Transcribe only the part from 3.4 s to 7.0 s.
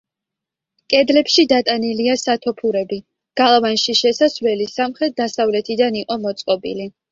გალავანში შესასვლელი სამხრეთ-დასავლეთიდან იყო მოწყობილი.